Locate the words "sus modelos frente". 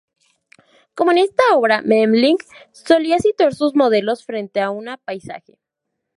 3.53-4.59